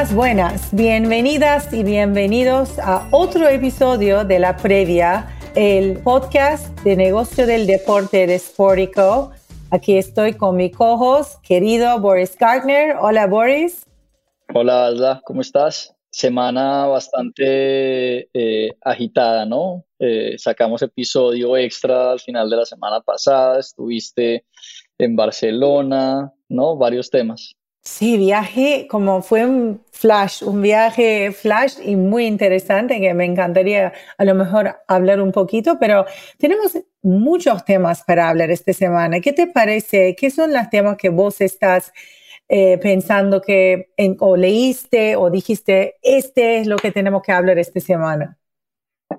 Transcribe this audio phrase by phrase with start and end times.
[0.00, 7.46] Buenas, buenas, bienvenidas y bienvenidos a otro episodio de La Previa, el podcast de negocio
[7.46, 9.32] del deporte de Sportico.
[9.70, 12.96] Aquí estoy con mi cojos, querido Boris Gardner.
[12.98, 13.84] Hola Boris.
[14.54, 15.94] Hola Alda, ¿cómo estás?
[16.08, 19.84] Semana bastante eh, agitada, ¿no?
[19.98, 24.46] Eh, sacamos episodio extra al final de la semana pasada, estuviste
[24.96, 26.78] en Barcelona, ¿no?
[26.78, 27.54] Varios temas.
[27.82, 33.94] Sí, viaje como fue un flash, un viaje flash y muy interesante que me encantaría
[34.18, 36.04] a lo mejor hablar un poquito, pero
[36.36, 39.20] tenemos muchos temas para hablar esta semana.
[39.20, 40.14] ¿Qué te parece?
[40.14, 41.92] ¿Qué son los temas que vos estás
[42.50, 47.80] eh, pensando que o leíste o dijiste, este es lo que tenemos que hablar esta
[47.80, 48.36] semana?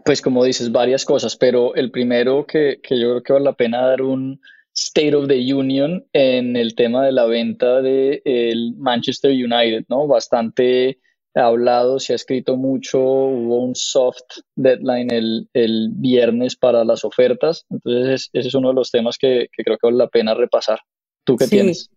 [0.05, 3.53] Pues como dices, varias cosas, pero el primero que, que yo creo que vale la
[3.53, 4.39] pena dar un
[4.73, 10.07] State of the Union en el tema de la venta del el Manchester United, ¿no?
[10.07, 10.99] Bastante
[11.35, 17.65] hablado, se ha escrito mucho, hubo un soft deadline el, el viernes para las ofertas,
[17.69, 20.79] entonces ese es uno de los temas que, que, creo que vale la pena repasar.
[21.23, 21.89] ¿Tú qué tienes?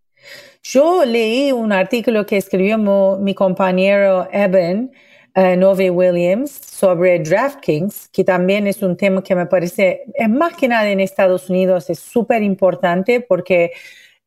[0.63, 4.93] Yo leí un artículo que escribió mi compañero Evan
[5.35, 10.89] Nove Williams sobre DraftKings, que también es un tema que me parece, más que nada
[10.89, 13.73] en Estados Unidos, es súper importante porque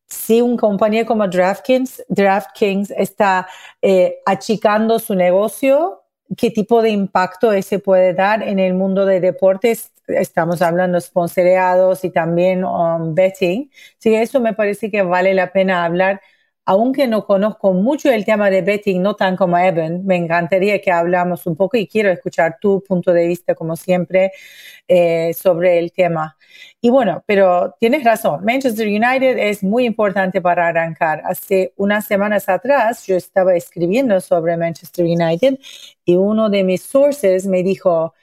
[0.07, 3.47] si un compañía como DraftKings, DraftKings está
[3.81, 6.03] eh, achicando su negocio,
[6.37, 9.91] ¿qué tipo de impacto ese puede dar en el mundo de deportes?
[10.07, 13.69] Estamos hablando de sponsoreados y también um, betting.
[13.97, 16.21] Sí, eso me parece que vale la pena hablar
[16.67, 20.91] aunque no conozco mucho el tema de betting, no tan como Evan, me encantaría que
[20.91, 24.33] hablamos un poco y quiero escuchar tu punto de vista, como siempre,
[24.87, 26.37] eh, sobre el tema.
[26.81, 31.21] Y bueno, pero tienes razón, Manchester United es muy importante para arrancar.
[31.25, 35.59] Hace unas semanas atrás yo estaba escribiendo sobre Manchester United
[36.03, 38.13] y uno de mis sources me dijo,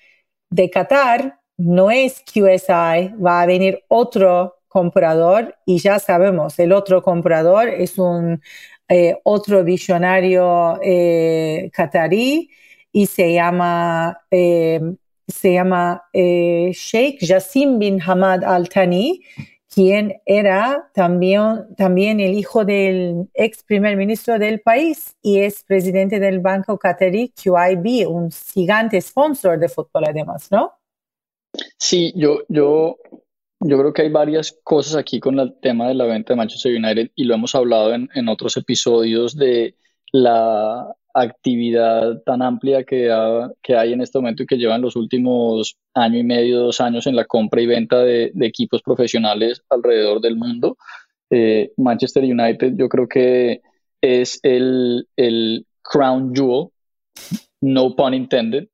[0.50, 7.00] de Qatar no es QSI, va a venir otro comprador y ya sabemos, el otro
[7.00, 8.42] comprador es un
[8.88, 12.50] eh, otro visionario eh, qatarí
[12.90, 14.80] y se llama, eh,
[15.28, 19.22] se llama Sheikh Jassim bin Hamad Al Thani,
[19.72, 26.18] quien era también, también el hijo del ex primer ministro del país y es presidente
[26.18, 30.72] del banco qatarí QIB, un gigante sponsor de fútbol además, ¿no?
[31.78, 32.96] Sí, yo, yo
[33.60, 36.76] yo creo que hay varias cosas aquí con el tema de la venta de Manchester
[36.76, 39.76] United y lo hemos hablado en, en otros episodios de
[40.12, 43.08] la actividad tan amplia que,
[43.62, 47.06] que, hay en este momento y que llevan los últimos año y medio, dos años
[47.06, 50.76] en la compra y venta de, de equipos profesionales alrededor del mundo.
[51.30, 53.62] Eh, Manchester United yo creo que
[54.00, 56.68] es el, el crown jewel,
[57.60, 58.68] no pun intended,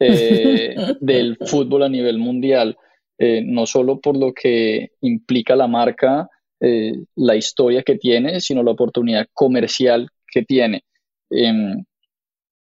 [0.00, 2.76] eh, del fútbol a nivel mundial.
[3.18, 6.28] Eh, no solo por lo que implica la marca,
[6.60, 10.84] eh, la historia que tiene, sino la oportunidad comercial que tiene.
[11.30, 11.84] Em,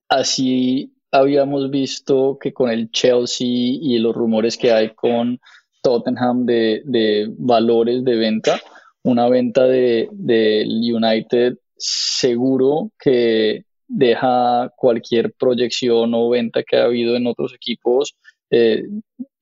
[0.10, 5.40] así habíamos visto que con el Chelsea y los rumores que hay con
[5.82, 8.60] Tottenham de, valores de venta,
[9.04, 17.16] una venta del de United seguro que deja cualquier proyección o venta que ha habido
[17.16, 18.16] en otros equipos
[18.50, 18.84] eh,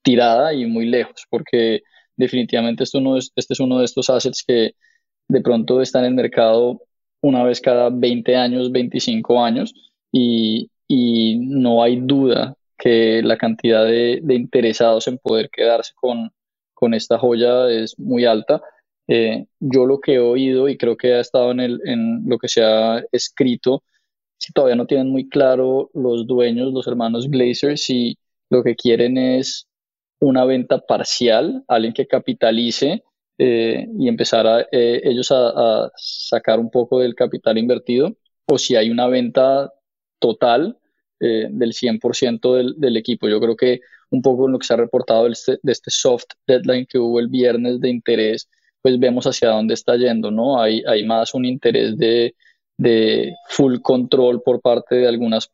[0.02, 1.82] tirada y muy lejos, porque
[2.16, 4.76] definitivamente esto no es, este es uno de estos assets que
[5.28, 6.82] de pronto están en el mercado
[7.22, 9.74] una vez cada 20 años, 25 años,
[10.12, 16.32] y, y no hay duda que la cantidad de, de, interesados en poder quedarse con,
[16.74, 18.62] con esta joya es muy alta.
[19.08, 22.38] Eh, yo lo que he oído y creo que ha estado en, el, en lo
[22.40, 23.84] que se ha escrito,
[24.38, 28.18] si todavía no tienen muy claro los dueños, los hermanos Glazers, si
[28.50, 29.68] lo que quieren es
[30.22, 33.04] una venta parcial, alguien que capitalice
[33.38, 38.16] eh, y empezar a, eh, ellos a, sacar un poco del capital invertido,
[38.46, 39.74] o si hay una venta
[40.20, 40.78] total
[41.20, 43.28] eh, del 100% del, del, equipo.
[43.28, 43.82] Yo creo que
[44.12, 47.00] un poco en lo que se ha reportado de este, de este, soft deadline que
[47.00, 48.48] hubo el viernes de interés,
[48.82, 50.62] pues vemos hacia dónde está yendo, ¿no?
[50.62, 52.36] Hay, más un interés de,
[53.50, 55.50] full control por parte de algunos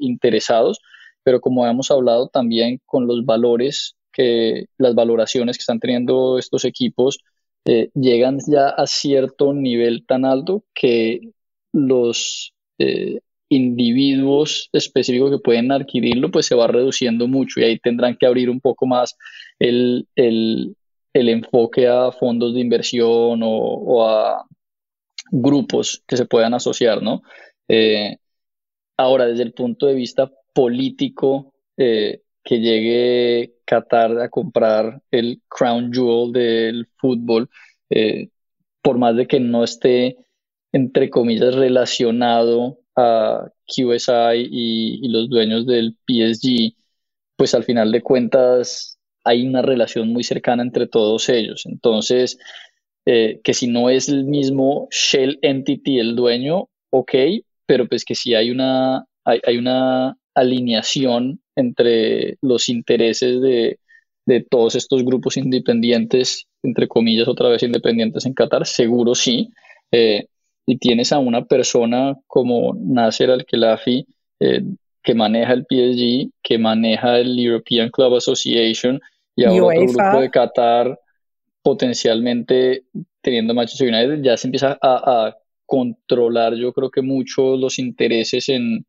[0.00, 0.78] interesados
[1.24, 6.64] pero como hemos hablado también con los valores que las valoraciones que están teniendo estos
[6.64, 7.18] equipos
[7.64, 11.32] eh, llegan ya a cierto nivel tan alto que
[11.72, 18.16] los eh, individuos específicos que pueden adquirirlo pues se va reduciendo mucho y ahí tendrán
[18.16, 19.16] que abrir un poco más
[19.58, 20.76] el, el,
[21.14, 24.44] el enfoque a fondos de inversión o, o, a
[25.30, 27.22] grupos que se puedan asociar, ¿no?
[27.68, 28.16] Eh,
[28.96, 35.92] ahora, desde el punto de vista político, eh, que llegue Qatar a comprar el crown
[35.92, 37.48] jewel del fútbol,
[37.90, 38.28] eh,
[38.82, 40.18] por más de que no esté,
[40.72, 46.76] entre comillas, relacionado a QSI y, los dueños del PSG,
[47.36, 51.64] pues al final de cuentas hay una relación muy cercana entre todos ellos.
[51.66, 52.38] Entonces,
[53.06, 57.12] eh, que si no es el mismo Shell Entity el dueño, ok,
[57.66, 63.78] pero pues que si hay una, hay una alineación entre los intereses de,
[64.50, 69.50] todos estos grupos independientes, entre comillas, otra vez independientes en Qatar, seguro sí.
[69.92, 70.26] Eh,
[70.66, 74.06] y tienes a una persona como Nasser Al-Khelafi,
[74.40, 74.62] eh,
[75.02, 78.98] que maneja el PSG, que maneja el European Club Association
[79.36, 80.98] y ahora otro grupo de Qatar
[81.62, 82.84] potencialmente
[83.20, 88.84] teniendo Manchester United, ya se empieza a controlar yo creo que mucho los intereses en,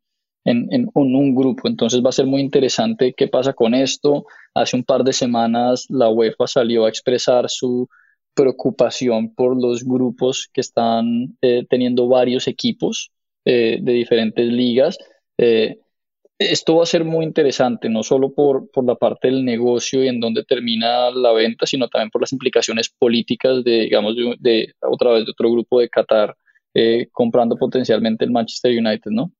[0.45, 1.67] en, un grupo.
[1.67, 4.25] Entonces va a ser muy interesante qué pasa con esto.
[4.53, 7.89] Hace un par de semanas la UEFA salió a expresar su
[8.33, 13.11] preocupación por los grupos que están eh, teniendo varios equipos
[13.45, 14.97] eh, de diferentes ligas.
[15.37, 15.79] Eh,
[16.37, 20.09] esto va a ser muy interesante, no solo por, por la parte del negocio y
[20.09, 24.73] en dónde termina la venta, sino también por las implicaciones políticas de, digamos, de, de
[24.81, 26.35] otra vez de otro grupo de Qatar
[27.13, 29.31] comprando potencialmente el Manchester United, ¿no?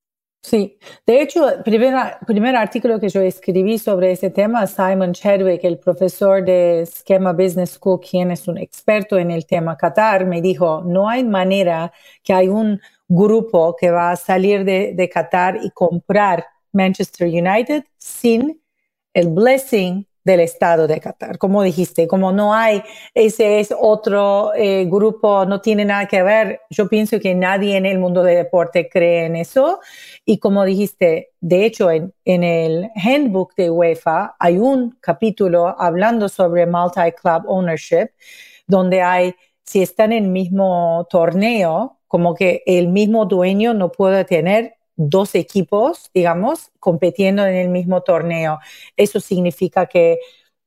[0.48, 5.76] Sí, de hecho, el primer, artículo que yo escribí sobre ese tema, Simon Chadwick, el
[5.80, 10.84] profesor de Schema Business School, quien es un experto en el tema Qatar, me dijo,
[10.86, 15.70] no hay manera que hay un grupo que va a salir de, de Qatar y
[15.70, 18.62] comprar Manchester United sin
[19.14, 21.38] el blessing del Estado de Qatar.
[21.38, 22.82] Como dijiste, como no hay,
[23.14, 26.62] ese es otro eh, grupo, no tiene nada que ver.
[26.68, 29.78] Yo pienso que nadie en el mundo del deporte cree en eso.
[30.24, 36.28] Y como dijiste, de hecho, en, en el handbook de UEFA hay un capítulo hablando
[36.28, 38.08] sobre multi-club ownership,
[38.66, 39.32] donde hay,
[39.64, 45.34] si están en el mismo torneo, como que el mismo dueño no puede tener dos
[45.34, 48.58] equipos, digamos, compitiendo en el mismo torneo.
[48.96, 50.18] Eso significa que,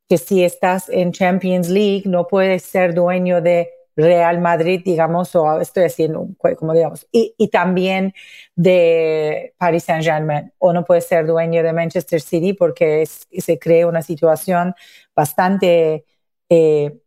[0.08, 5.60] que si estás en Champions League no puedes ser dueño de Real Madrid, digamos, o
[5.60, 6.28] estoy haciendo,
[6.58, 8.14] como digamos, y, y también
[8.56, 13.88] de Paris Saint Germain, o no puedes ser dueño de Manchester City porque se crea
[13.88, 14.74] una situación
[15.16, 16.06] bastante
[16.50, 16.98] eh,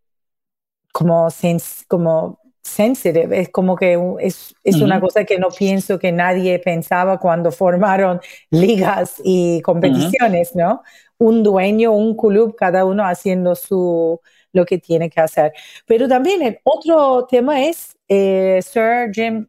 [0.93, 1.29] como,
[1.89, 7.19] como sensitive, es como que es, es una cosa que no pienso que nadie pensaba
[7.19, 8.21] cuando formaron
[8.51, 10.83] ligas y competiciones, ¿no?
[11.19, 14.21] Un dueño, un club, cada uno haciendo su
[14.53, 15.53] lo que tiene que hacer.
[15.87, 19.49] Pero también el otro tema es eh, Sir Jim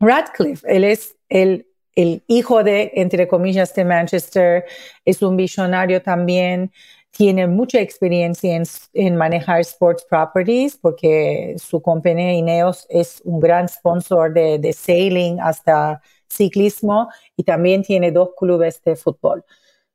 [0.00, 0.66] Radcliffe.
[0.66, 4.64] Él es el, el hijo de, entre comillas, de Manchester,
[5.04, 6.72] es un visionario también
[7.12, 8.60] tiene mucha experiencia
[8.94, 16.00] en, manejar sports properties porque su compañía Ineos es un gran sponsor de, sailing hasta
[16.26, 19.44] ciclismo y también tiene dos clubes de fútbol.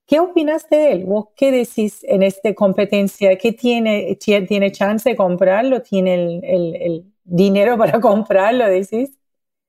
[0.06, 1.08] ¿Qué opinas de él?
[1.36, 3.36] ¿Qué decís en esta competencia?
[3.36, 5.82] ¿Qué tiene, tiene chance de comprarlo?
[5.82, 9.18] ¿Tiene el, dinero para comprarlo, decís?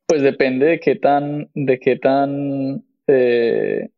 [0.06, 3.88] Pues depende de qué tan, de qué tan eh,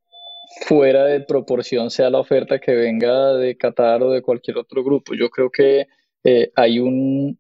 [0.67, 5.15] fuera de proporción sea la oferta que venga de Qatar o de cualquier otro grupo.
[5.15, 5.87] Yo creo que
[6.25, 7.39] eh, hay, un,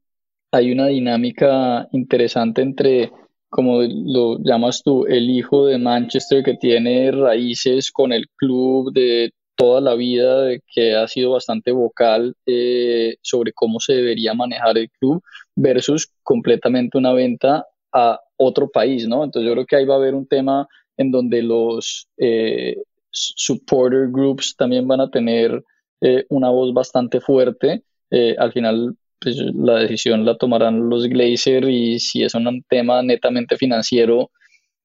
[0.53, 3.11] hay una dinámica interesante entre,
[3.49, 9.33] como lo llamas tú, el hijo de Manchester que tiene raíces con el club de
[9.57, 14.79] toda la vida, de que ha sido bastante vocal eh, sobre cómo se debería manejar
[14.79, 15.23] el club,
[15.55, 19.23] versus completamente una venta a otro país, ¿no?
[19.23, 22.77] Entonces yo creo que ahí va a haber un tema en donde los, eh,
[23.11, 25.63] supporter groups también van a tener
[26.01, 27.83] eh, una voz bastante fuerte.
[28.11, 33.03] Eh, al final, pues, la decisión la tomarán los Glazer y si es un tema
[33.03, 34.31] netamente financiero,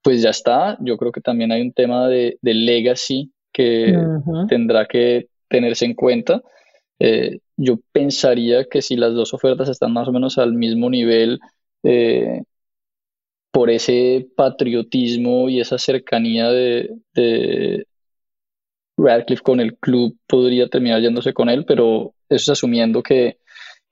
[0.02, 0.78] pues ya está.
[0.82, 3.98] Yo creo que también hay un tema de, legacy que
[4.50, 6.42] tendrá que tenerse en cuenta.
[7.00, 11.40] Eh, yo pensaría que si las dos ofertas están más o menos al mismo nivel,
[13.52, 16.90] por ese patriotismo y esa cercanía de,
[18.98, 23.38] Radcliffe con el club podría terminar yéndose con él, pero eso es asumiendo que,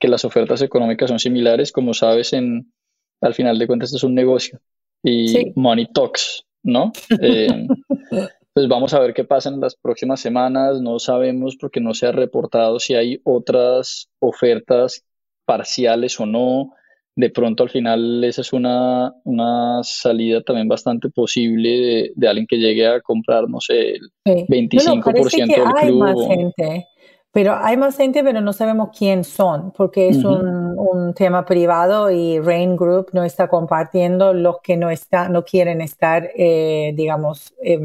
[0.01, 1.71] las ofertas económicas son similares.
[1.71, 2.73] Como sabes, en,
[3.21, 4.59] al final de cuentas esto es un negocio
[5.01, 6.91] y money talks, ¿no?
[7.21, 7.47] Eh,
[8.53, 10.81] pues vamos a ver qué pasa en las próximas semanas.
[10.81, 15.05] No sabemos porque no se ha reportado si hay otras ofertas
[15.45, 16.73] parciales o no.
[17.15, 22.57] De pronto al final esa es una, una salida también bastante posible de, alguien que
[22.57, 25.99] llegue a comprar, no sé, el 25% del hay club.
[25.99, 26.87] Más gente.
[27.31, 32.11] Pero hay más gente, pero no sabemos quién son, porque es un, un, tema privado
[32.11, 37.55] y Rain Group no está compartiendo los que no, está, no quieren estar, eh, digamos,
[37.63, 37.79] eh,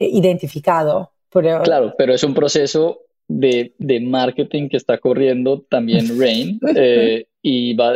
[0.00, 1.12] identificado.
[1.30, 6.58] claro, pero es un proceso de, de, marketing que está corriendo también Rain.
[6.76, 7.94] Eh, y va,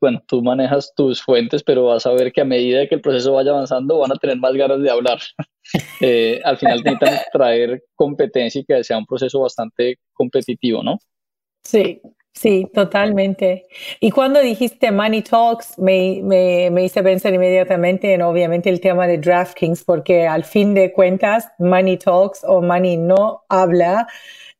[0.00, 3.32] bueno, tú manejas tus fuentes, pero vas a ver que a medida que el proceso
[3.32, 5.18] vaya avanzando van a tener más ganas de hablar.
[6.00, 11.00] Eh, al final necesitan traer competencia y que sea un proceso bastante competitivo, ¿no?
[11.64, 12.00] Sí,
[12.32, 13.66] sí, totalmente.
[13.98, 19.08] Y cuando dijiste Money Talks, me, me, me hice pensar inmediatamente en obviamente el tema
[19.08, 24.06] de DraftKings, porque al fin de cuentas, Money Talks o Money no habla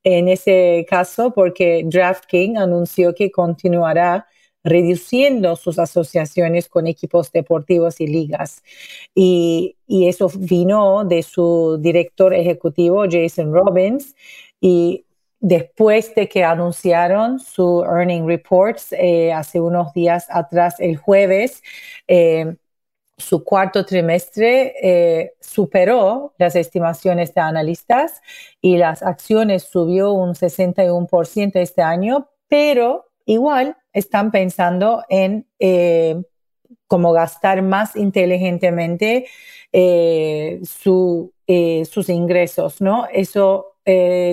[0.08, 4.28] en ese caso porque DraftKings anunció que continuará
[4.62, 8.62] reduciendo sus asociaciones con equipos deportivos y ligas.
[9.14, 14.14] Y, eso vino de su director ejecutivo, Jason Robbins,
[14.60, 15.04] y
[15.40, 21.62] después de que anunciaron su earning reports eh, hace unos días atrás, el jueves,
[22.06, 22.56] eh,
[23.18, 28.20] su cuarto trimestre eh, superó las estimaciones de analistas
[28.60, 36.22] y las acciones subió un 61% este año, pero igual están pensando en eh,
[36.86, 39.26] cómo gastar más inteligentemente
[39.72, 43.06] eh, sus ingresos, ¿no?
[43.12, 43.72] Eso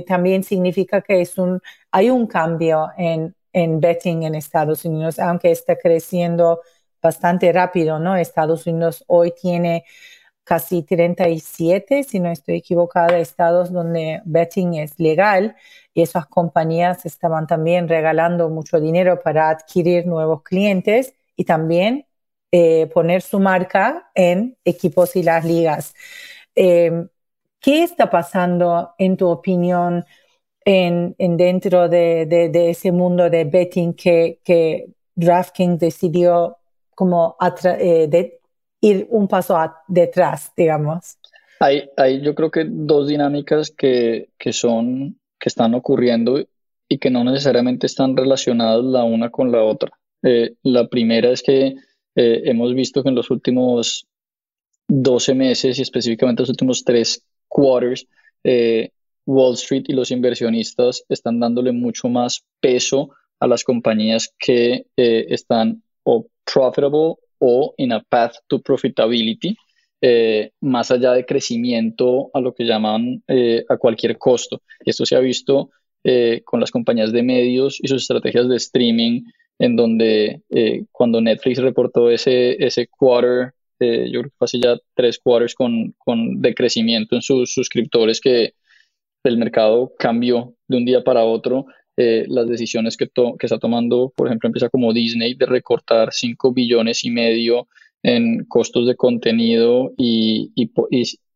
[0.08, 1.62] también significa que es un,
[1.92, 6.62] hay un cambio en, en betting en Estados Unidos, aunque está creciendo
[7.03, 8.15] bastante rápido, ¿no?
[8.15, 9.83] Estados Unidos hoy tiene
[10.43, 15.55] casi 37, si no estoy equivocada, estados donde betting es legal
[15.93, 22.07] y esas compañías estaban también regalando mucho dinero para adquirir nuevos clientes y también
[22.51, 25.93] eh, poner su marca en equipos y las ligas.
[26.55, 27.10] Em,
[27.60, 30.05] ¿Qué está pasando, en tu opinión,
[30.65, 36.57] en, dentro de, ese mundo de betting que, que DraftKings decidió
[36.95, 38.39] como eh, de
[38.81, 39.57] ir un paso
[39.88, 41.17] detrás, digamos.
[41.59, 46.43] Hay, hay yo creo que dos dinámicas que, que, son, que están ocurriendo
[46.89, 49.91] y que no necesariamente están relacionadas la una con la otra.
[50.23, 51.75] Eh, la primera es que
[52.15, 54.07] eh, hemos visto que en los últimos
[54.88, 58.07] 12 meses y específicamente los últimos tres quarters,
[59.25, 65.81] Wall Street y los inversionistas están dándole mucho más peso a las compañías que están
[66.03, 69.55] o profitable o in a path to profitability,
[70.01, 74.62] eh, más allá de crecimiento a lo que llaman eh, a cualquier costo.
[74.86, 75.69] Esto se ha visto
[76.03, 79.24] eh, con las compañías de medios y sus estrategias de streaming,
[79.60, 80.41] en donde
[80.91, 85.93] cuando Netflix reportó ese, ese quarter, yo creo que fue hace ya tres quarters con,
[85.98, 88.53] con decrecimiento en sus suscriptores, que
[89.24, 94.12] el mercado cambió de un día para otro eh, las decisiones que, que está tomando,
[94.15, 97.67] por ejemplo, empieza como Disney de recortar 5 billones y medio
[98.01, 100.71] en costos de contenido y, y,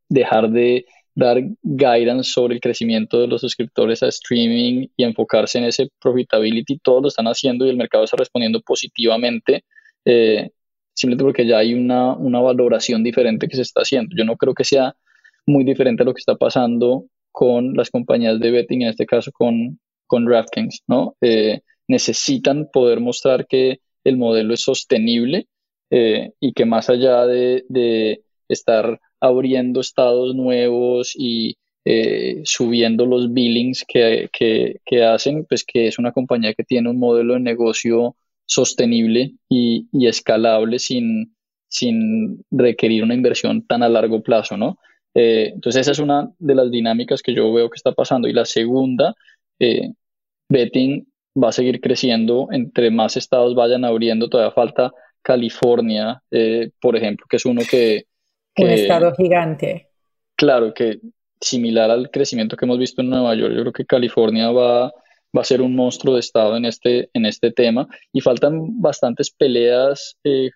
[0.09, 0.85] dejar de
[1.15, 6.79] dar guidance sobre el crecimiento de los suscriptores a streaming y enfocarse en ese profitability,
[6.79, 9.63] todos lo están haciendo y el mercado está respondiendo positivamente,
[10.05, 10.51] eh,
[10.93, 14.15] simplemente porque ya hay una, una valoración diferente que se está haciendo.
[14.15, 14.95] Yo no creo que sea
[15.45, 19.31] muy diferente a lo que está pasando con las compañías de betting, en este caso
[19.31, 21.15] con, con DraftKings, ¿no?
[21.21, 25.47] Eh, necesitan poder mostrar que el modelo es sostenible
[25.89, 33.83] eh, y que más allá de, estar abriendo estados nuevos y eh, subiendo los billings
[33.85, 34.29] que,
[35.05, 40.79] hacen, pues que es una compañía que tiene un modelo de negocio sostenible y, escalable
[40.79, 41.35] sin,
[41.67, 44.77] sin requerir una inversión tan a largo plazo, ¿no?
[45.19, 48.27] entonces esa es una de las dinámicas que yo veo que está pasando.
[48.27, 49.15] Y la segunda
[49.59, 49.91] eh,
[50.49, 51.05] betting
[51.41, 54.29] va a seguir creciendo entre más estados vayan abriendo.
[54.29, 58.05] Todavía falta California, eh, por ejemplo, que es uno que,
[58.57, 59.89] Un estado gigante.
[60.35, 60.99] Claro, que
[61.39, 65.41] similar al crecimiento que hemos visto en Nueva York, yo creo que California va, va
[65.41, 70.17] a ser un monstruo de estado en este, en este tema y faltan bastantes peleas
[70.23, 70.49] eh,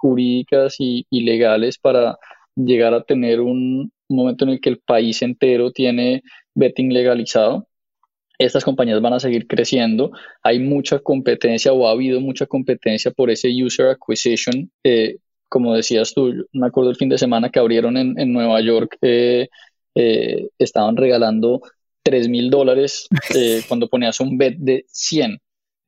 [0.00, 2.18] jurídicas y, y, legales para
[2.54, 6.22] llegar a tener un momento en el que el país entero tiene
[6.54, 7.68] betting legalizado
[8.38, 10.12] estas compañías van a seguir creciendo.
[10.42, 14.70] Hay mucha competencia o ha habido mucha competencia por ese user acquisition.
[14.84, 15.16] Eh,
[15.48, 19.48] como decías tú, me acuerdo el fin de semana que abrieron en, Nueva York, eh,
[19.94, 21.62] eh, estaban regalando
[22.02, 23.08] 3 mil dólares
[23.68, 25.38] cuando ponías un bet de 100.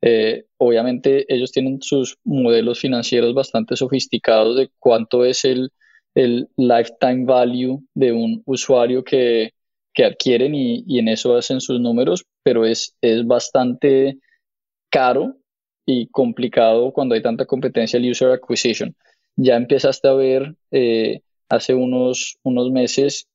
[0.02, 5.70] Eh, obviamente ellos tienen sus modelos financieros bastante sofisticados de cuánto es el,
[6.14, 9.52] el lifetime value de un usuario que,
[10.00, 14.16] que adquieren y, en eso hacen sus números, pero es, es bastante
[14.88, 15.36] caro
[15.84, 18.96] y complicado cuando hay tanta competencia el user acquisition.
[19.36, 23.28] Ya empezaste a ver eh, hace unos, unos meses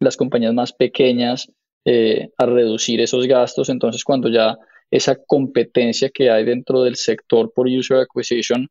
[0.00, 1.50] las compañías más pequeñas
[1.86, 4.58] eh, a reducir esos gastos, entonces cuando ya
[4.90, 8.68] esa competencia que hay dentro del sector por user acquisition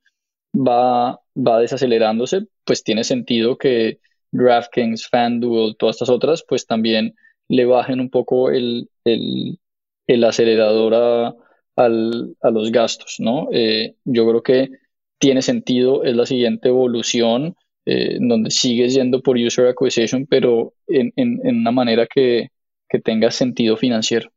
[0.55, 3.97] va, va desacelerándose, pues tiene sentido que
[4.31, 7.15] DraftKings, FanDuel, todas estas otras, pues también
[7.51, 9.59] le bajen un poco el, el,
[10.07, 11.35] el acelerador a,
[11.75, 13.49] al, a los gastos, ¿no?
[13.51, 14.69] Eh, yo creo que
[15.19, 17.55] tiene sentido, es la siguiente evolución,
[17.85, 22.49] eh, donde sigues yendo por user acquisition, pero en, en, en una manera que,
[22.87, 24.31] que, tenga sentido financiero.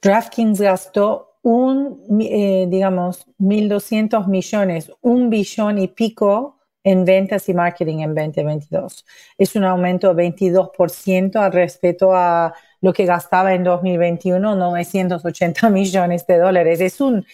[0.00, 6.53] DraftKings gastó un, eh, digamos, 1.200 millones, un billón y pico
[6.84, 9.06] en ventas y marketing en 2022.
[9.38, 16.26] Es un aumento de 22% al respecto a lo que gastaba en 2021, 980 millones
[16.26, 16.80] de dólares.
[16.80, 17.24] Es un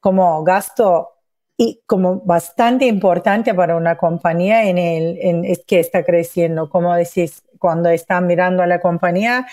[0.00, 1.08] como gasto
[1.56, 6.68] y como bastante importante para una compañía en el en, que está creciendo.
[6.68, 9.46] Como decís, cuando están mirando a la compañía,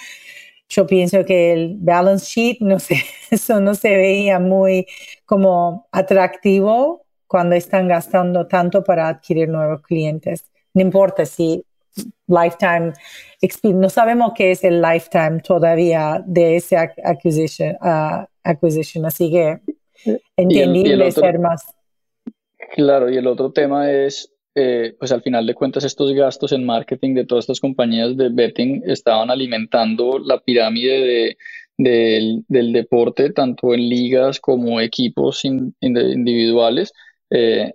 [0.68, 2.78] yo pienso que el balance sheet, no
[3.32, 4.86] eso no se veía muy
[5.26, 10.46] como atractivo cuando están gastando tanto para adquirir nuevos clientes.
[10.74, 11.64] No importa si
[12.28, 12.94] lifetime
[13.64, 19.60] no sabemos qué es el lifetime todavía de ese acquisition, uh, acquisition así que
[20.36, 21.66] entendible ser más.
[22.74, 26.66] Claro, y el otro tema es, eh, pues al final de cuentas estos gastos en
[26.66, 31.38] marketing de todas estas compañías de betting estaban alimentando la pirámide de,
[32.48, 36.94] del, deporte, tanto en ligas como equipos individuales.
[37.30, 37.74] Eh,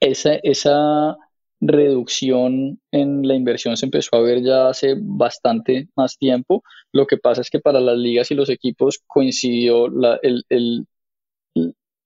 [0.00, 1.16] esa, esa
[1.60, 6.62] reducción en la inversión se empezó a ver ya hace bastante más tiempo.
[6.92, 10.18] Lo que pasa es que para las ligas y los equipos coincidió la,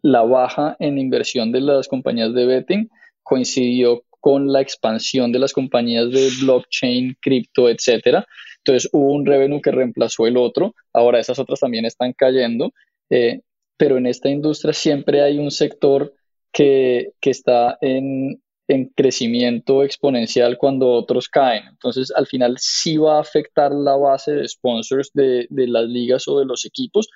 [0.02, 2.88] la baja en inversión de las compañías de betting,
[3.22, 8.26] coincidió con la expansión de las compañías de blockchain, cripto, etcétera.
[8.58, 10.74] Entonces hubo un revenue que reemplazó el otro.
[10.92, 12.72] Ahora esas otras también están cayendo.
[13.10, 13.42] Eh,
[13.76, 16.14] pero en esta industria siempre hay un sector
[16.54, 21.64] que, que está en, en crecimiento exponencial cuando otros caen.
[21.68, 26.38] Entonces, al final sí va a afectar la base de sponsors de, las ligas o
[26.38, 27.08] de los equipos,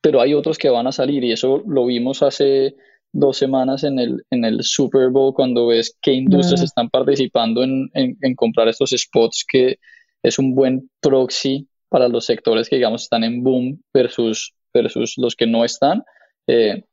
[0.00, 2.74] pero hay otros que van a salir y eso lo vimos hace
[3.12, 7.90] dos semanas en el, en el Super Bowl cuando ves qué industrias están participando en,
[8.36, 9.78] comprar estos spots que
[10.22, 15.34] es un buen proxy para los sectores que digamos están en boom versus, versus los
[15.34, 16.02] que no están.
[16.46, 16.84] Eh,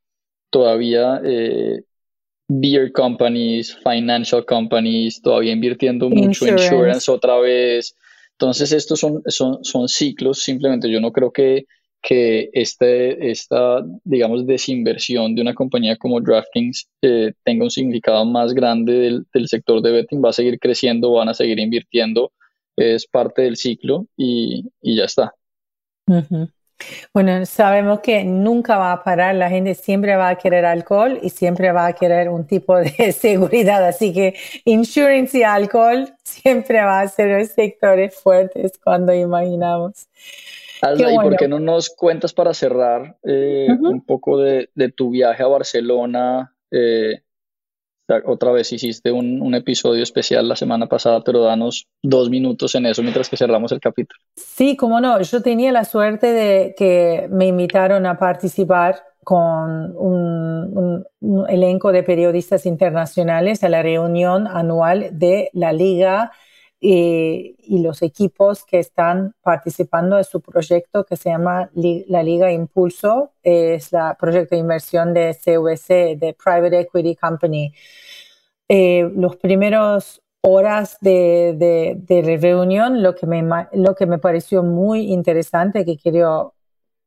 [0.49, 1.81] todavía eh,
[2.47, 7.11] beer companies, financial companies, todavía invirtiendo mucho en insurance.
[7.11, 7.95] otra vez.
[8.33, 11.65] Entonces, estos son, son, son ciclos, simplemente yo no creo que,
[12.01, 18.53] que este, esta, digamos, desinversión de una compañía como DraftKings eh, tenga un significado más
[18.53, 22.31] grande del, del, sector de betting, va a seguir creciendo, van a seguir invirtiendo,
[22.75, 25.33] es parte del ciclo y, y ya está.
[27.13, 31.29] Bueno, sabemos que nunca va a parar, la gente siempre va a querer alcohol y
[31.29, 34.35] siempre va a querer un tipo de seguridad, así que
[34.65, 40.07] insurance y alcohol siempre va a ser los sectores fuertes cuando imaginamos.
[40.81, 45.09] Alda, ¿y por qué no nos cuentas para cerrar eh, un poco de, de, tu
[45.09, 46.53] viaje a Barcelona?
[46.69, 47.21] Eh,
[48.25, 52.85] otra vez hiciste un, un, episodio especial la semana pasada, pero danos dos minutos en
[52.85, 54.19] eso mientras que cerramos el capítulo.
[54.35, 61.03] Sí, como no, yo tenía la suerte de que me invitaron a participar con un,
[61.19, 66.31] un, elenco de periodistas internacionales a la reunión anual de la Liga
[66.79, 72.51] y, y, los equipos que están participando de su proyecto que se llama la Liga
[72.51, 77.73] Impulso, es el proyecto de inversión de CVC, de Private Equity Company.
[78.69, 84.61] Eh, los primeros horas de, de, de, reunión, lo que, me, lo que me pareció
[84.61, 86.53] muy interesante, que quiero,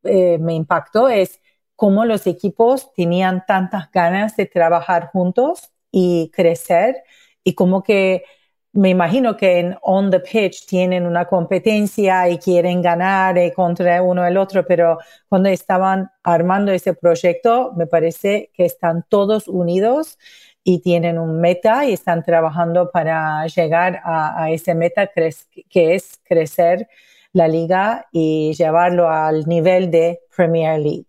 [0.02, 1.40] eh, me impactó, es
[1.76, 6.96] cómo los equipos tenían tantas ganas de trabajar juntos y crecer
[7.44, 8.24] y como que
[8.72, 14.00] me imagino que en on the pitch tienen una competencia y quieren ganar eh, contra
[14.02, 20.18] uno el otro, pero cuando estaban armando ese proyecto, me parece que están todos unidos
[20.62, 26.88] y tienen un meta y están trabajando para llegar a, ese meta que es crecer
[27.32, 31.06] la liga y llevarlo al nivel de Premier League.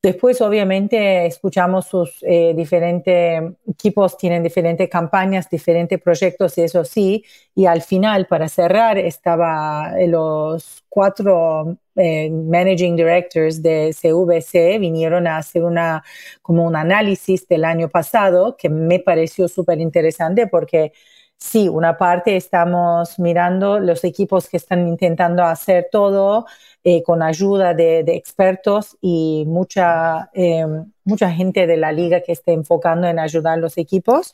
[0.00, 7.24] Después, obviamente, escuchamos sus eh, diferentes equipos, tienen diferentes campañas, diferentes proyectos, y eso sí.
[7.56, 15.26] Y al final, para cerrar, estaba eh, los cuatro eh, managing directors de CVC vinieron
[15.26, 16.04] a hacer una,
[16.42, 20.92] como un análisis del año pasado que me pareció súper interesante porque
[21.38, 26.46] sí, una parte estamos mirando los equipos que están intentando hacer todo
[26.84, 30.64] eh, con ayuda de, expertos y mucha, eh,
[31.04, 34.32] mucha gente de la liga que está enfocando en ayudar a los equipos.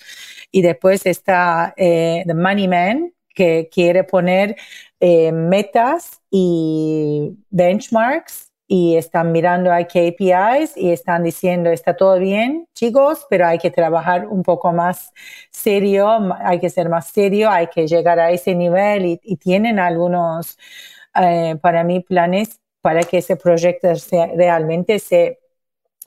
[0.50, 4.56] Y después está eh, The Money Man, que quiere poner
[5.00, 13.26] metas y benchmarks y están mirando a KPIs y están diciendo, está todo bien, chicos,
[13.28, 15.12] pero hay que trabajar un poco más
[15.50, 20.58] serio, hay que ser más serio, hay que llegar a ese nivel y, tienen algunos,
[21.20, 23.88] eh, para mí, planes para que ese proyecto
[24.36, 25.38] realmente se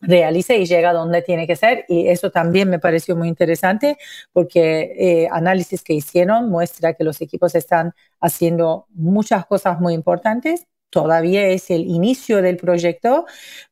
[0.02, 1.86] realice y llegue a donde tiene que ser.
[1.88, 3.98] Y eso también me pareció muy interesante
[4.34, 10.68] porque eh, análisis que hicieron muestra que los equipos están haciendo muchas cosas muy importantes
[10.90, 13.26] todavía es el inicio del proyecto,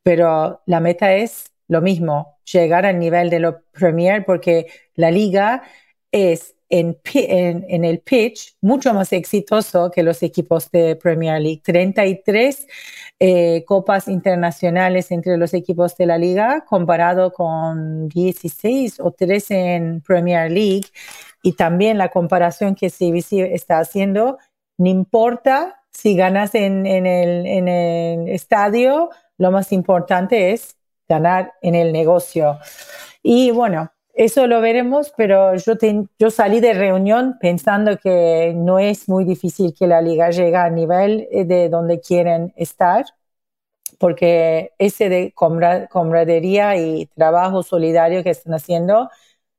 [0.03, 5.63] pero la meta es lo mismo, llegar al nivel de lo Premier porque la liga
[6.11, 11.61] es en, el pitch mucho más exitoso que los equipos de Premier League.
[11.63, 12.67] 33
[13.19, 20.01] eh, copas internacionales entre los equipos de la liga comparado con 16 o 13 en
[20.01, 20.87] Premier League.
[21.43, 24.39] Y también la comparación que CBC está haciendo,
[24.77, 30.75] no importa si ganas en, el, estadio, lo más importante es
[31.07, 32.59] ganar en el negocio.
[33.23, 39.23] Y bueno, eso lo veremos, pero yo, salí de reunión pensando que no es muy
[39.23, 43.05] difícil que la liga llegue a nivel eh, de donde quieren estar,
[43.97, 49.09] porque ese de comradería y trabajo solidario que están haciendo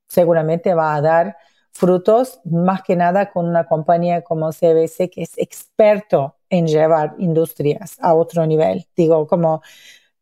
[0.07, 1.37] seguramente va a dar
[1.77, 7.97] frutos, más que nada con una compañía como CBC que es experto en llevar industrias
[8.01, 8.87] a otro nivel.
[8.95, 9.61] Digo, como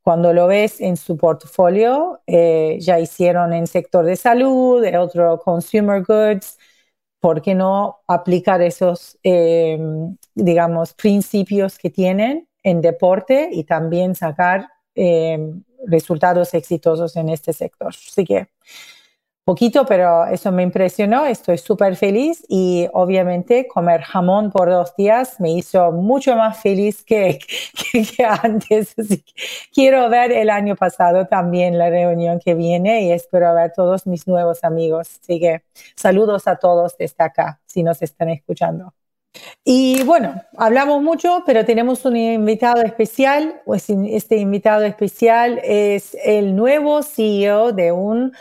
[0.01, 5.39] cuando lo ves en su portfolio, eh, ya hicieron en sector de salud, en otro
[5.39, 6.57] consumer goods,
[7.21, 9.79] ¿por qué no aplicar esos, eh,
[10.35, 15.39] digamos, principios que tienen en deporte y también sacar eh,
[15.87, 17.89] resultados exitosos en este sector?
[17.89, 18.49] Así que
[19.45, 25.39] poquito, pero eso me impresionó, estoy súper feliz y obviamente comer jamón por dos días
[25.39, 27.39] me hizo mucho más feliz que,
[28.43, 28.95] antes.
[29.73, 34.27] quiero ver el año pasado también la reunión que viene y espero ver todos mis
[34.27, 35.19] nuevos amigos.
[35.21, 35.61] Así que
[35.95, 38.93] saludos a todos desde acá, si nos están escuchando.
[39.63, 43.61] Y bueno, hablamos mucho, pero tenemos un invitado especial.
[43.65, 48.33] Pues este invitado especial es el nuevo CEO de un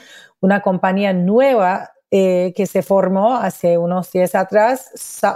[0.44, 4.90] una compañía nueva eh, que se formó hace unos días atrás,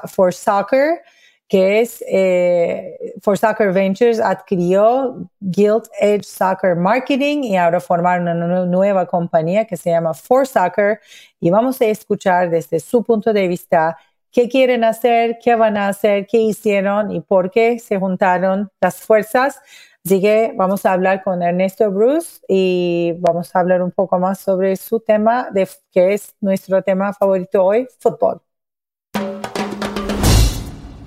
[0.04, 1.00] For Soccer,
[1.48, 8.66] que es eh, For Soccer Ventures, adquirió Guild Edge Soccer Marketing y ahora formaron una
[8.66, 11.00] nueva compañía que se llama For Soccer.
[11.40, 13.96] Y vamos a escuchar desde su punto de vista
[14.30, 19.00] qué quieren hacer, qué van a hacer, qué hicieron y por qué se juntaron las
[19.00, 19.58] fuerzas
[20.04, 24.38] Así que vamos a hablar con Ernesto Bruce y vamos a hablar un poco más
[24.38, 28.40] sobre su tema, de, que es nuestro tema favorito hoy, fútbol.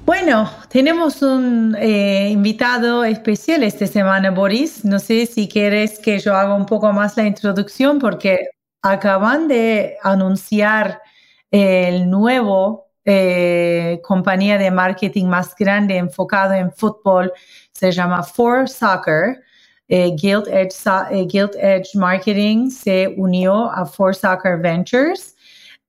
[0.06, 4.84] Bueno, tenemos un eh, invitado especial esta semana, Boris.
[4.84, 8.50] No sé si quieres que yo haga un poco más la introducción porque
[8.84, 11.02] acaban de anunciar
[11.50, 17.32] el nuevo eh, compañía de marketing más grande enfocado en fútbol
[17.72, 19.42] se llama For Soccer.
[19.88, 20.76] Eh, Guild, Edge,
[21.12, 25.36] eh, Guild Edge Marketing se unió a For Soccer Ventures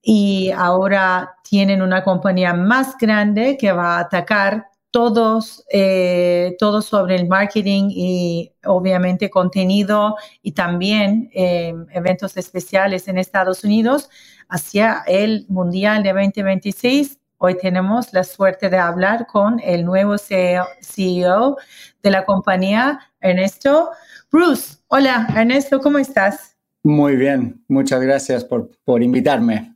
[0.03, 7.26] y ahora tienen una compañía más grande que va a atacar todos, eh, sobre el
[7.26, 14.09] marketing y obviamente contenido y también eventos especiales en Estados Unidos
[14.48, 20.64] hacia el Mundial de 2026 Hoy tenemos la suerte de hablar con el nuevo CEO,
[20.96, 21.55] e
[22.00, 23.90] de la compañía, Ernesto
[24.31, 24.76] Bruce.
[24.87, 26.57] Hola, Ernesto, ¿cómo estás?
[26.85, 29.71] Muy bien, muchas gracias por, por invitarme.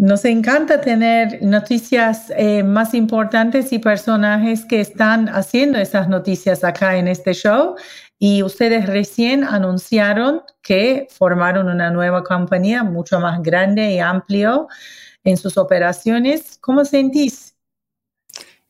[0.00, 6.96] Nos encanta tener noticias eh, más importantes y personajes que están haciendo esas noticias acá
[6.96, 7.74] en este show.
[8.18, 14.68] Y ustedes recién anunciaron que formaron una nueva compañía mucho más grande y amplio
[15.22, 16.56] en sus operaciones.
[16.62, 17.54] ¿Cómo sentís?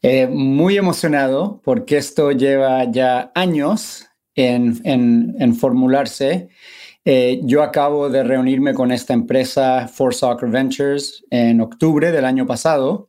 [0.03, 6.49] Eh, muy emocionado porque esto lleva ya años en, formularse.
[7.05, 12.47] Eh, yo acabo de reunirme con esta empresa For Soccer Ventures en octubre del año
[12.47, 13.09] pasado,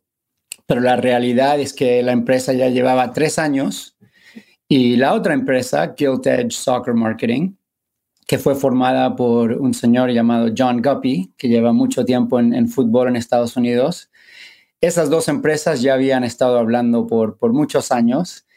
[0.65, 3.97] pero la realidad es que la empresa ya llevaba tres años
[4.69, 7.55] y la otra empresa, Gilt Edge Soccer Marketing,
[8.25, 13.09] que fue formada por un señor llamado John Guppy, que lleva mucho tiempo en, fútbol
[13.09, 14.09] en Estados Unidos.
[14.79, 18.47] Esas dos empresas ya habían estado hablando por, por muchos años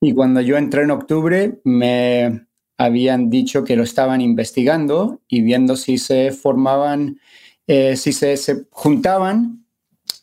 [0.00, 2.48] y cuando yo entré en octubre me
[2.84, 7.20] habían dicho que lo estaban investigando y viendo si se formaban,
[7.66, 9.64] eh, si se, se juntaban.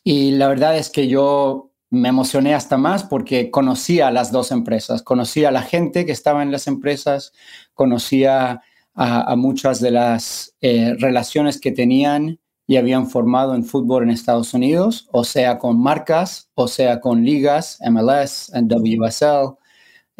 [0.04, 5.02] Y la verdad es que yo me emocioné hasta más porque conocía las dos empresas,
[5.02, 7.32] conocía la gente que estaba en las empresas,
[7.74, 8.62] conocía
[8.94, 14.54] a, muchas de las eh, relaciones que tenían y habían formado en fútbol en Estados
[14.54, 19.56] Unidos, o sea con marcas, o sea con ligas, MLS, WSL,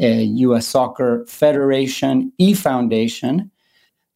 [0.01, 3.51] eh, US Soccer Federation y Foundation.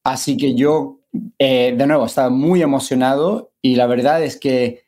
[0.04, 1.00] Así que yo,
[1.38, 4.84] eh, de nuevo, estaba muy emocionado y la verdad es que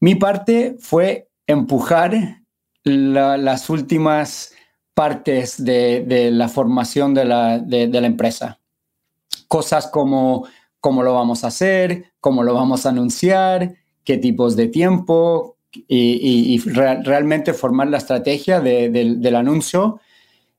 [0.00, 2.42] mi parte fue empujar
[2.84, 4.52] las últimas
[4.94, 7.56] partes de, la formación de la,
[8.06, 8.60] empresa.
[9.48, 10.46] Cosas como
[10.80, 15.55] cómo lo vamos a hacer, cómo lo vamos a anunciar, qué tipos de tiempo
[15.88, 20.00] y, realmente formar la estrategia del anuncio.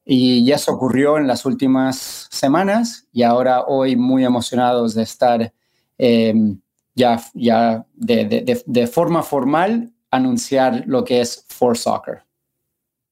[0.05, 5.53] Y eso ocurrió en las últimas semanas y ahora hoy muy emocionados de estar
[5.97, 6.61] em,
[6.95, 12.23] ya, ya de, de, forma formal anunciar lo que es For Soccer.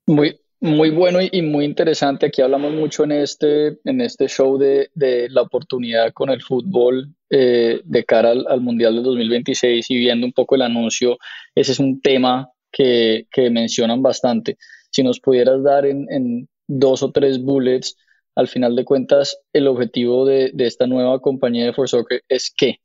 [0.07, 2.25] Muy, muy bueno y, muy interesante.
[2.25, 4.89] Aquí hablamos mucho en este, en este show de,
[5.29, 10.31] la oportunidad con el fútbol eh, de cara al, Mundial del 2026 y viendo un
[10.31, 11.17] poco el anuncio.
[11.53, 14.57] Ese es un tema que, mencionan bastante.
[14.89, 17.97] Si nos pudieras dar en, dos o tres bullets,
[18.35, 22.79] al final de cuentas, el objetivo de, esta nueva compañía de For Soccer es qué?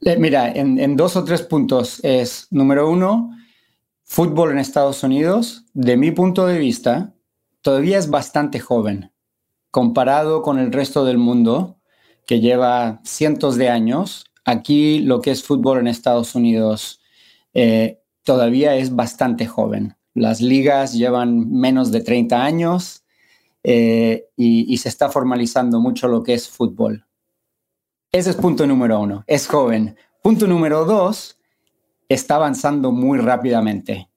[0.00, 3.30] Eh, mira, en dos o tres puntos es, número uno,
[4.04, 7.12] fútbol en Estados Unidos, de mi punto de vista,
[7.60, 9.12] todavía es bastante joven
[9.70, 11.75] comparado con el resto del mundo
[12.26, 14.26] que lleva cientos de años.
[14.44, 17.00] Aquí lo que es fútbol en Estados Unidos
[17.54, 19.96] eh, todavía es bastante joven.
[20.12, 23.04] Las ligas llevan menos de 30 años
[23.62, 27.06] eh, y, se está formalizando mucho lo que es fútbol.
[28.12, 29.96] Ese es punto número uno, es joven.
[30.22, 31.38] Punto número dos,
[32.08, 34.08] está avanzando muy rápidamente.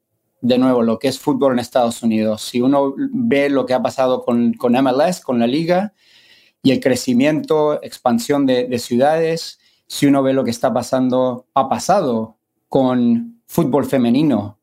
[0.42, 2.44] De nuevo, lo que es fútbol en Estados Unidos.
[2.44, 5.94] Si uno ve lo que ha pasado con MLS, con la liga,
[6.62, 12.38] y el crecimiento, expansión de, ciudades, si uno ve lo que está pasando, ha pasado
[12.68, 14.60] con fútbol femenino.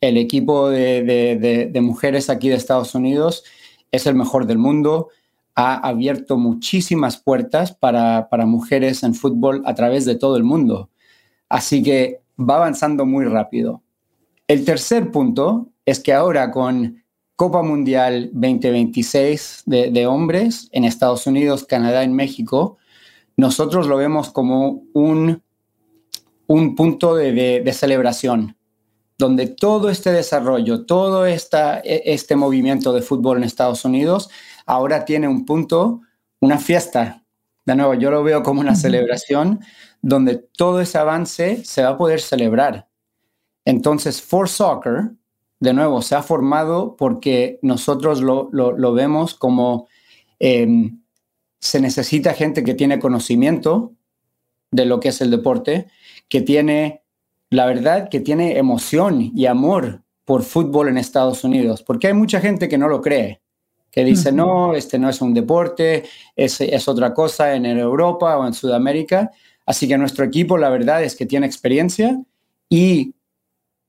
[0.00, 3.44] El equipo de, mujeres aquí de Estados Unidos
[3.90, 5.08] es el mejor del mundo,
[5.54, 10.88] ha abierto muchísimas puertas para, para mujeres en fútbol a través de todo el mundo.
[11.48, 13.82] Así que va avanzando muy rápido.
[14.48, 17.01] El tercer punto es que ahora con
[17.42, 22.78] Copa Mundial 2026 de, hombres en Estados Unidos, Canadá y México,
[23.36, 25.42] nosotros lo vemos como un,
[26.46, 28.56] un punto de, celebración,
[29.18, 34.30] donde todo este desarrollo, todo esta, e, este movimiento de fútbol en Estados Unidos
[34.64, 36.02] ahora tiene un punto,
[36.38, 37.24] una fiesta.
[37.66, 39.58] De nuevo, yo lo veo como una celebración
[40.00, 42.86] donde todo ese avance se va a poder celebrar.
[43.64, 45.16] Entonces, For Soccer,
[45.62, 49.88] de nuevo, se ha formado porque nosotros lo, vemos como
[50.38, 51.00] em,
[51.58, 53.92] se necesita gente que tiene conocimiento
[54.70, 55.86] de lo que es el deporte,
[56.28, 57.02] que tiene,
[57.50, 62.40] la verdad, que tiene emoción y amor por fútbol en Estados Unidos, porque hay mucha
[62.40, 63.40] gente que no lo cree,
[63.90, 68.46] que dice, no, este no es un deporte, es, es otra cosa en Europa o
[68.46, 69.30] en Sudamérica,
[69.66, 72.20] Así que nuestro equipo, la verdad es que tiene experiencia
[72.68, 73.14] y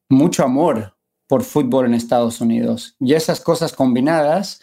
[0.10, 0.93] mucho amor
[1.34, 2.96] por fútbol en Estados Unidos.
[3.00, 4.62] Y esas cosas combinadas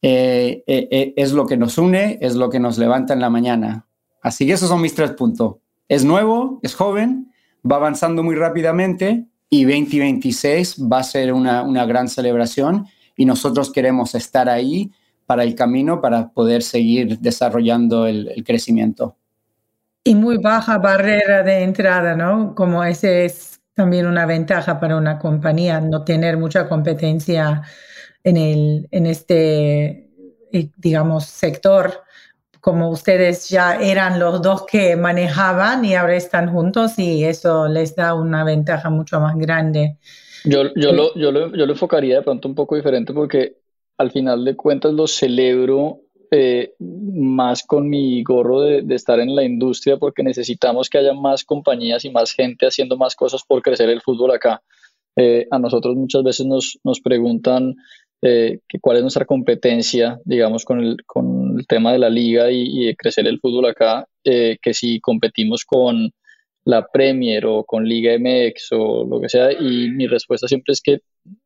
[0.00, 3.30] eh, eh, eh, es lo que nos une, es lo que nos levanta en la
[3.30, 3.88] mañana.
[4.22, 5.56] Así que esos son mis tres puntos.
[5.88, 7.32] Es nuevo, es joven,
[7.68, 14.14] va avanzando muy rápidamente y 2026 va a ser una, gran celebración y nosotros queremos
[14.14, 14.92] estar ahí
[15.26, 19.16] para el camino para poder seguir desarrollando el crecimiento.
[20.04, 22.54] Y muy baja barrera de entrada, ¿no?
[22.54, 27.62] Como ese es también una ventaja para una compañía, no tener mucha competencia
[28.22, 30.08] en, el, en este,
[30.52, 32.02] eh, digamos, sector,
[32.60, 37.94] como ustedes ya eran los dos que manejaban y ahora están juntos y eso les
[37.94, 39.98] da una ventaja mucho más grande.
[40.44, 43.58] Yo, yo, lo, yo, lo, yo lo enfocaría de pronto un poco diferente porque
[43.98, 46.03] al final de cuentas lo celebro
[46.36, 51.44] eh, más con mi gorro de, estar en la industria porque necesitamos que haya más
[51.44, 54.60] compañías y más gente haciendo más cosas por crecer el fútbol acá.
[55.14, 57.76] Eh, a nosotros muchas veces nos, nos preguntan
[58.20, 62.50] eh, que cuál es nuestra competencia, digamos, con el, con el tema de la liga
[62.50, 66.10] y, de crecer el fútbol acá, que si competimos con
[66.64, 70.80] la Premier o con Liga MX o lo que sea, y mi respuesta siempre es
[70.80, 70.98] que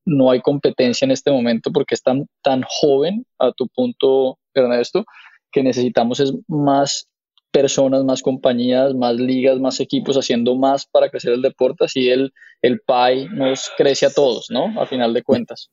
[0.06, 5.04] no hay competencia en este momento porque es tan, tan joven, a tu punto, Ernesto,
[5.50, 7.08] que necesitamos es más
[7.50, 12.32] personas, más compañías, más ligas, más equipos haciendo más para crecer el deporte, así el,
[12.62, 14.80] el PAI nos crece a todos, ¿no?
[14.80, 15.70] A final de cuentas.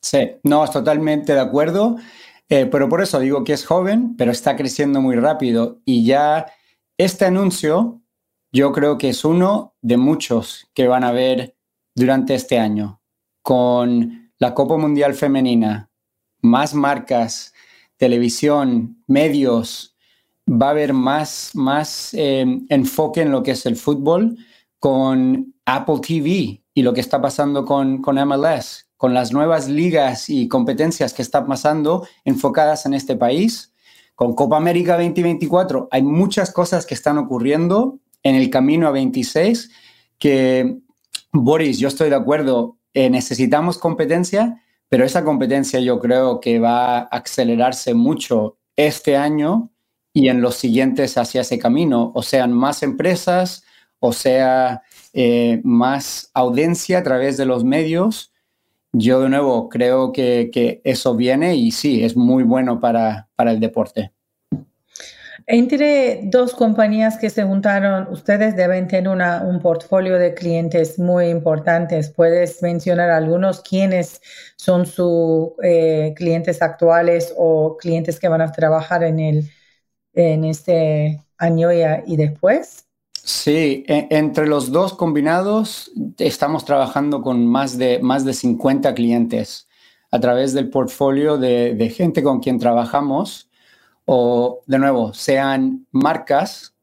[0.00, 1.96] Sí, no, totalmente de acuerdo,
[2.48, 6.46] eh, pero por eso digo que es joven, pero está creciendo muy rápido y ya
[6.98, 8.00] este anuncio
[8.50, 11.56] yo creo que es uno de muchos que van a ver
[11.94, 13.00] durante este año
[13.42, 15.90] con la Copa Mundial Femenina,
[16.40, 17.54] más marcas,
[17.96, 19.96] televisión, medios,
[20.48, 24.36] va a haber más, más eh, enfoque en lo que es el fútbol
[24.78, 30.28] con Apple TV y lo que está pasando con, con MLS, con las nuevas ligas
[30.28, 33.72] y competencias que están pasando enfocadas en este país.
[34.14, 39.70] Con Copa América 2024 hay muchas cosas que están ocurriendo en el camino a 26
[40.18, 40.78] que,
[41.32, 46.98] Boris, yo estoy de acuerdo, eh, necesitamos competencia, pero esa competencia yo creo que va
[46.98, 49.70] a acelerarse mucho este año
[50.12, 53.64] y en los siguientes hacia ese camino, o sean más empresas,
[54.00, 54.82] o sea
[55.14, 58.34] eh, más audiencia a través de los medios.
[58.92, 63.52] Yo de nuevo creo que, que eso viene y sí, es muy bueno para, para
[63.52, 64.12] el deporte.
[65.46, 72.10] Entre dos compañías que se juntaron, ustedes deben tener un portfolio de clientes muy importantes.
[72.10, 74.20] ¿Puedes mencionar algunos quiénes
[74.56, 79.50] son sus eh, clientes actuales o clientes que van a trabajar en, el,
[80.12, 82.86] en este año y, después?
[83.12, 89.68] Sí, e, entre los dos combinados estamos trabajando con más de, más de 50 clientes
[90.10, 93.48] a través del portfolio de, de gente con quien trabajamos
[94.04, 96.74] o de nuevo, sean marcas,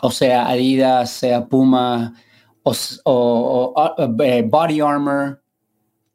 [0.00, 2.14] o sea Adidas, sea Puma,
[2.62, 3.74] o,
[4.20, 5.42] eh, Body Armor,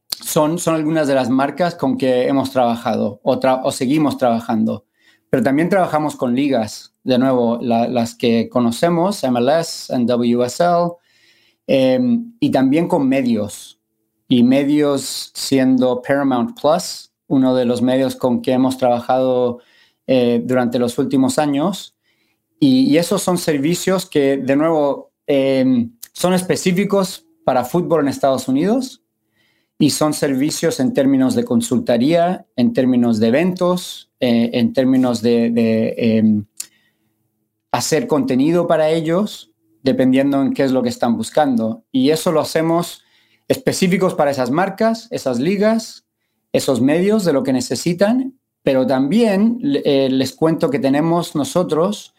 [0.09, 4.85] son, son algunas de las marcas con que hemos trabajado o, o seguimos trabajando.
[5.29, 10.97] Pero también trabajamos con ligas, de nuevo, las que conocemos, MLS, WSL,
[11.67, 13.79] em, y también con medios.
[14.29, 19.59] Y medios siendo Paramount Plus, uno de los medios con que hemos trabajado
[20.07, 21.97] eh, durante los últimos años.
[22.59, 29.03] Y, esos son servicios que, de nuevo, em, son específicos para fútbol en Estados Unidos
[29.77, 35.93] y son servicios en términos de consultoría, en términos de eventos, eh, en términos de,
[35.97, 36.45] em,
[37.71, 39.51] hacer contenido para ellos,
[39.83, 41.83] dependiendo en qué es lo que están buscando.
[41.91, 43.03] Y eso lo hacemos
[43.47, 46.07] específicos para esas marcas, esas ligas,
[46.53, 52.13] esos medios de lo que necesitan pero también eh, les cuento que tenemos nosotros,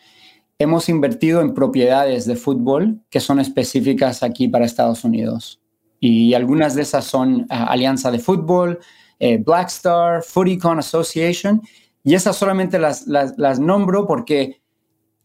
[0.59, 5.61] hemos invertido en propiedades de fútbol que son específicas aquí para Estados Unidos.
[6.01, 8.79] Y algunas de esas son ah, Alianza de Fútbol,
[9.19, 11.61] eh, Blackstar, Footycon Association,
[12.03, 14.63] y esas solamente las, las, nombro porque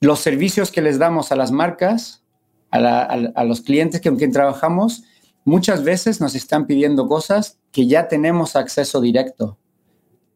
[0.02, 2.22] los servicios que les damos a las marcas,
[2.70, 5.06] a, los clientes con quien trabajamos,
[5.46, 9.58] muchas veces nos están pidiendo cosas que ya tenemos acceso directo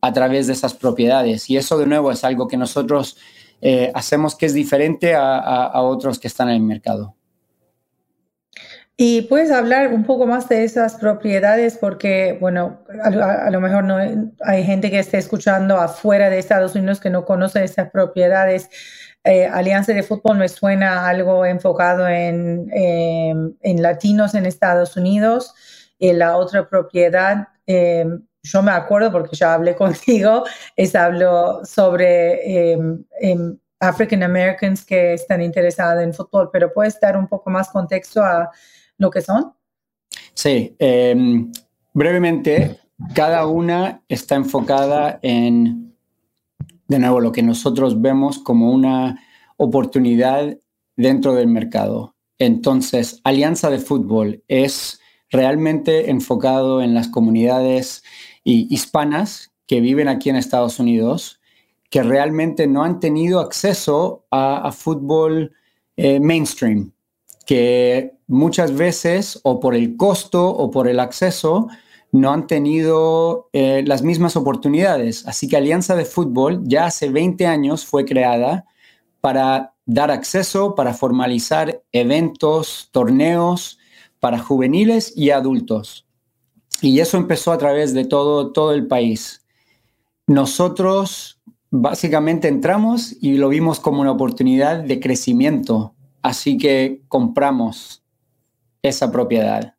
[0.01, 1.49] a través de esas propiedades.
[1.49, 3.17] Y eso de nuevo es algo que nosotros
[3.61, 7.15] eh, hacemos que es diferente a, otros que están en el mercado.
[8.99, 13.97] Y puedes hablar un poco más de esas propiedades porque, bueno, a, lo mejor no
[14.43, 18.69] hay gente que esté escuchando afuera de Estados Unidos que no conoce esas propiedades.
[19.23, 25.53] Eh, Alianza de Fútbol me suena algo enfocado en, en latinos en Estados Unidos.
[25.99, 28.05] Y la otra propiedad eh,
[28.43, 30.43] yo me acuerdo porque ya hablé contigo,
[30.75, 37.17] es hablo sobre em, em, African Americans que están interesados en fútbol, pero ¿puedes dar
[37.17, 38.49] un poco más contexto a
[38.97, 39.53] lo que son?
[40.33, 41.51] Sí, em,
[41.93, 42.79] brevemente,
[43.13, 45.95] cada una está enfocada en,
[46.87, 49.19] de nuevo, lo que nosotros vemos como una
[49.57, 50.57] oportunidad
[50.95, 52.15] dentro del mercado.
[52.39, 58.03] Entonces, Alianza de Fútbol es realmente enfocado en las comunidades
[58.43, 61.41] hispanas que viven aquí en Estados Unidos,
[61.89, 65.53] que realmente no han tenido acceso a, fútbol
[65.97, 66.91] eh, mainstream,
[67.45, 71.67] que muchas veces o por el costo o por el acceso
[72.11, 75.27] no han tenido eh, las mismas oportunidades.
[75.27, 78.65] Así que Alianza de Fútbol ya hace 20 años fue creada
[79.21, 83.79] para dar acceso, para formalizar eventos, torneos
[84.19, 86.05] para juveniles y adultos.
[86.81, 89.45] Y eso empezó a través de todo, todo el país.
[90.27, 91.39] Nosotros
[91.69, 98.03] básicamente entramos y lo vimos como una oportunidad de crecimiento, así que compramos
[98.81, 99.77] esa propiedad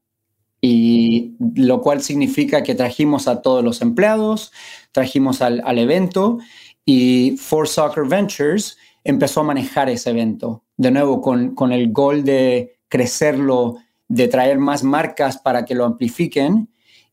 [0.60, 4.52] y lo cual significa que trajimos a todos los empleados,
[4.92, 6.38] trajimos al, evento
[6.84, 12.24] y For Soccer Ventures empezó a manejar ese evento, de nuevo con, con el gol
[12.24, 13.76] de crecerlo,
[14.08, 16.70] de traer más marcas para que lo amplifiquen.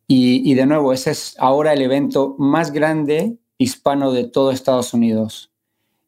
[0.08, 5.52] Y, de nuevo ese es ahora el evento más grande hispano de todo Estados Unidos.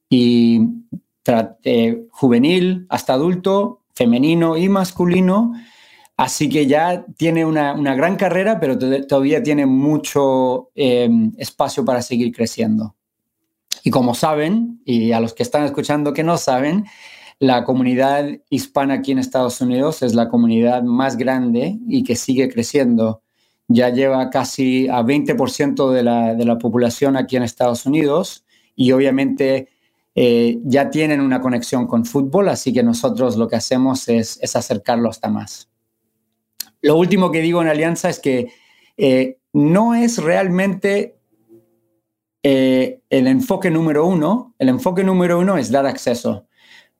[0.10, 0.62] Y
[1.64, 5.54] eh, juvenil hasta adulto, femenino y masculino.
[6.16, 8.78] Así que ya tiene una, gran carrera, pero
[9.08, 12.96] todavía tiene mucho em, espacio para seguir creciendo.
[13.84, 16.86] Y como saben, y a los que están escuchando que no saben,
[17.40, 22.50] la comunidad hispana aquí en Estados Unidos es la comunidad más grande y que sigue
[22.50, 23.22] creciendo.
[23.68, 28.92] Ya lleva casi a 20% de la, de la población aquí en Estados Unidos y
[28.92, 29.70] obviamente
[30.20, 35.12] eh, ya tienen una conexión con fútbol, así que nosotros lo que hacemos es, acercarlo
[35.12, 35.70] hasta más.
[36.82, 38.52] Lo último que digo en Alianza es que
[38.98, 41.20] eh, no es realmente
[42.42, 44.56] eh, el enfoque número uno.
[44.58, 46.47] El enfoque número uno es dar acceso.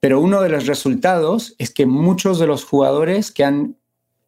[0.00, 3.76] Pero uno de los resultados es que muchos de los jugadores que han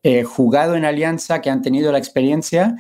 [0.03, 2.77] eh, jugado en Alianza, que han tenido la experiencia,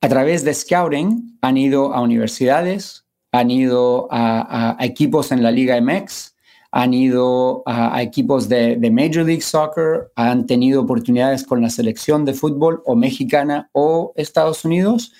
[0.00, 5.50] a través de scouting han ido a universidades, han ido a, a equipos en la
[5.50, 6.36] Liga MX,
[6.76, 12.34] han ido a, equipos de, Major League Soccer, han tenido oportunidades con la selección de
[12.34, 15.10] fútbol o mexicana o Estados Unidos.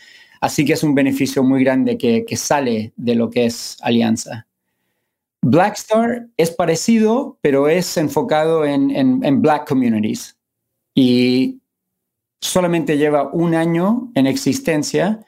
[0.42, 4.46] Así que es un beneficio muy grande que, sale de lo que es Alianza.
[5.48, 10.36] Blackstar es parecido, pero es enfocado en, en Black communities
[10.94, 11.60] y
[12.40, 15.20] solamente lleva un año en existencia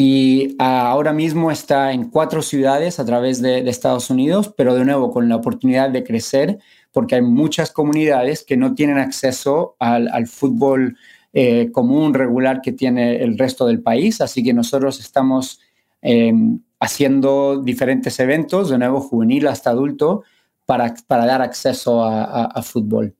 [0.00, 5.10] y ahora mismo está en cuatro ciudades a través de, Estados Unidos, pero de nuevo
[5.10, 6.58] con la oportunidad de crecer,
[6.92, 10.96] porque hay muchas comunidades que no tienen acceso al, fútbol
[11.32, 14.20] eh, común, regular que tiene el resto del país.
[14.20, 15.60] Así que nosotros estamos
[16.00, 20.22] em, haciendo diferentes eventos, de nuevo juvenil hasta adulto,
[20.66, 23.14] para, para dar acceso a fútbol.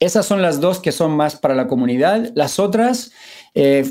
[0.00, 2.30] Esas son las dos que son más para la comunidad.
[2.34, 3.12] Las otras,
[3.54, 3.84] eh,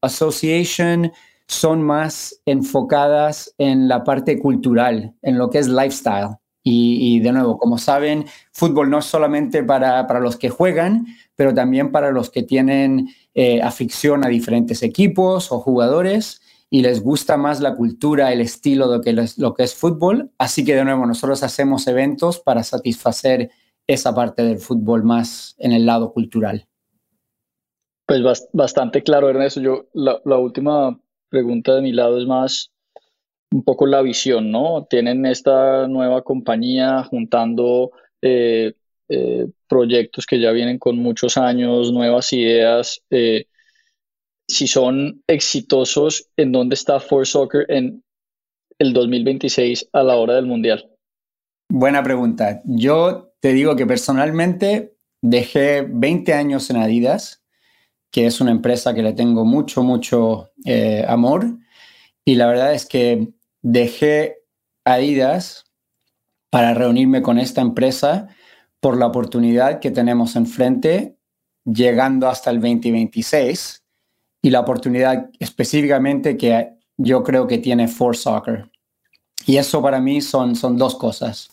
[0.00, 1.12] Association,
[1.48, 6.36] son más enfocadas en la parte cultural, en lo que es lifestyle.
[6.64, 11.90] Y, de nuevo, como saben, fútbol no es solamente para, los que juegan, pero también
[11.90, 16.40] para los que tienen eh, afición a diferentes equipos o jugadores
[16.74, 20.30] y les gusta más la cultura, el estilo de lo que, lo que es fútbol.
[20.38, 23.50] Así que de nuevo, nosotros hacemos eventos para satisfacer
[23.86, 26.66] esa parte del fútbol más en el lado cultural.
[28.06, 28.22] Pues
[28.54, 29.60] bastante claro, Ernesto.
[29.60, 30.98] Yo, la, última
[31.28, 32.72] pregunta de mi lado es más
[33.50, 34.86] un poco la visión, ¿no?
[34.88, 37.90] Tienen esta nueva compañía juntando
[38.22, 38.72] eh,
[39.10, 43.02] eh, proyectos que ya vienen con muchos años, nuevas ideas.
[43.10, 43.44] Eh,
[44.52, 48.04] si son exitosos, ¿en dónde está For Soccer en
[48.78, 50.90] el 2026 a la hora del Mundial?
[51.70, 52.60] Buena pregunta.
[52.64, 57.42] Yo te digo que personalmente dejé 20 años en Adidas,
[58.10, 61.46] que es una empresa que le tengo mucho, mucho eh, amor.
[62.24, 63.28] Y la verdad es que
[63.62, 64.36] dejé
[64.84, 65.64] Adidas
[66.50, 68.28] para reunirme con esta empresa
[68.80, 71.16] por la oportunidad que tenemos enfrente
[71.64, 73.81] llegando hasta el 2026
[74.42, 78.70] y la oportunidad específicamente que yo creo que tiene For Soccer.
[79.46, 81.50] Y eso para mí son, son dos cosas.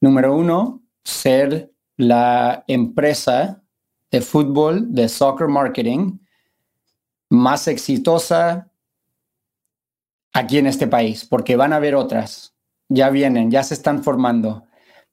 [0.00, 3.62] Número uno, ser la empresa
[4.10, 6.18] de fútbol, de soccer marketing
[7.30, 8.70] más exitosa
[10.34, 12.54] aquí en este país, porque van a haber otras,
[12.88, 14.66] ya vienen, ya se están formando.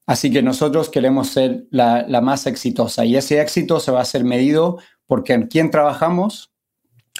[0.05, 4.23] Así que nosotros queremos ser la, más exitosa y ese éxito se va a ser
[4.23, 6.48] medido porque en quién trabajamos,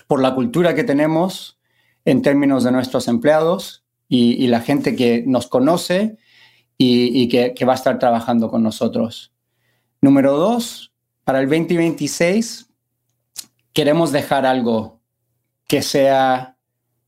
[0.09, 1.59] por la cultura que tenemos
[2.03, 6.17] en términos de nuestros empleados y la gente que nos conoce
[6.81, 9.33] y, que, va a estar trabajando con nosotros.
[10.01, 10.93] Número dos,
[11.25, 12.69] para el 2026
[13.73, 15.01] queremos dejar algo
[15.67, 16.57] que sea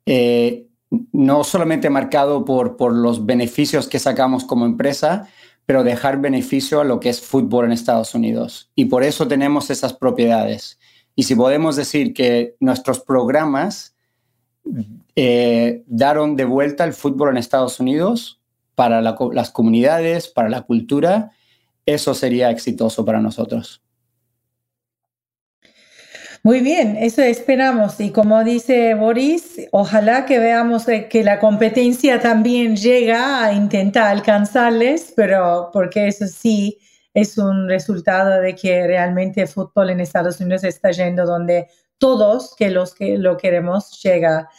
[0.05, 0.67] eh,
[1.13, 5.29] no solamente marcado por, por los beneficios que sacamos como empresa,
[5.65, 8.69] pero dejar beneficio a lo que es fútbol en Estados Unidos.
[8.75, 10.79] Y por eso tenemos esas propiedades.
[11.15, 13.95] Y si podemos decir que nuestros programas
[15.15, 18.39] eh, daron de vuelta el fútbol en Estados Unidos
[18.75, 21.31] para las comunidades, para la cultura,
[21.85, 23.81] eso sería exitoso para nosotros.
[26.43, 27.99] Muy bien, eso esperamos.
[27.99, 35.13] Y como dice Boris, ojalá que veamos que la competencia también llega a intentar alcanzarles,
[35.15, 36.79] pero porque eso sí
[37.13, 42.55] es un resultado de que realmente el fútbol en Estados Unidos está yendo donde todos
[42.55, 44.49] que los que lo queremos llega.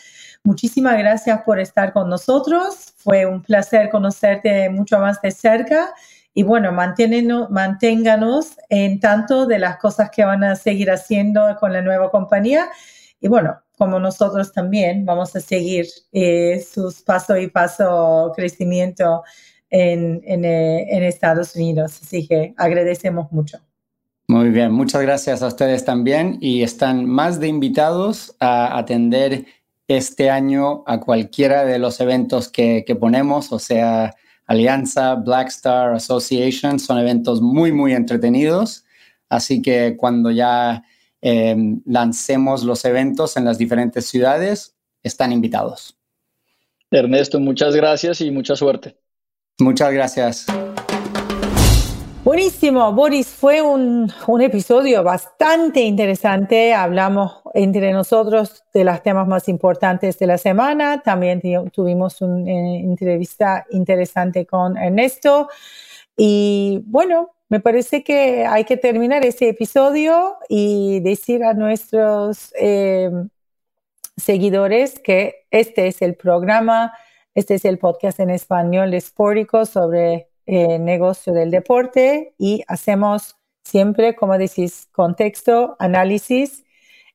[0.44, 2.94] Muchísimas gracias por estar con nosotros.
[2.96, 5.92] Fue un placer conocerte mucho más de cerca
[6.34, 11.82] y bueno, manténganos en tanto de las cosas que van a seguir haciendo con la
[11.82, 12.70] nueva compañía.
[13.20, 19.22] Y bueno, como nosotros también vamos a seguir eh, sus paso y paso crecimiento
[19.72, 21.98] en, eh, en, Estados Unidos.
[22.02, 23.58] Así que agradecemos mucho.
[24.28, 29.46] Muy bien, muchas gracias a ustedes también y están más de invitados a atender
[29.88, 34.14] este año a cualquiera de los eventos que, que ponemos, o sea,
[34.46, 38.84] Alianza, Black Star Association, son eventos muy, muy entretenidos.
[39.28, 40.84] Así que cuando ya
[41.22, 41.56] eh,
[41.86, 45.96] lancemos los eventos en las diferentes ciudades, están invitados.
[46.90, 48.96] Ernesto, muchas gracias y mucha suerte.
[49.62, 50.46] Muchas gracias.
[52.24, 56.72] Buenísimo, Boris, fue un, episodio bastante interesante.
[56.72, 61.02] Hablamos entre nosotros de los temas más importantes de la semana.
[61.02, 61.42] También
[61.72, 65.48] tuvimos una eh, entrevista interesante con Ernesto.
[66.16, 73.10] Y bueno, me parece que hay que terminar ese episodio y decir a nuestros eh,
[74.16, 76.92] seguidores que este es el programa,
[77.34, 83.36] este es el podcast en español de Sportico sobre eh, negocio del deporte y hacemos
[83.64, 86.64] siempre, como decís, contexto, análisis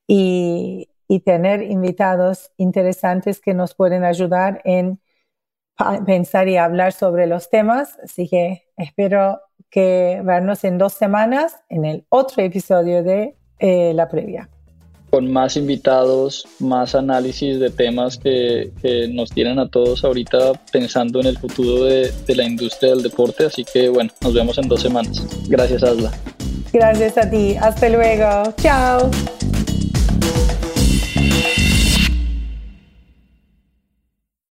[0.08, 5.00] y, y tener invitados interesantes que nos pueden ayudar en
[6.06, 8.00] pensar y hablar sobre los temas.
[8.04, 14.08] Así que espero que vernos en dos semanas en el otro episodio de eh, la
[14.08, 14.50] previa
[15.10, 18.72] con más invitados, más análisis de temas que,
[19.12, 23.46] nos tienen a todos ahorita pensando en el futuro de, la industria del deporte.
[23.46, 25.24] Así que bueno, nos vemos en dos semanas.
[25.48, 26.12] Gracias, Asla.
[26.74, 27.56] Gracias a ti.
[27.60, 28.54] Hasta luego.
[28.58, 29.10] Chao.